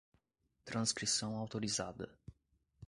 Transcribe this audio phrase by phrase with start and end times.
[0.65, 2.09] Transcrição autorizada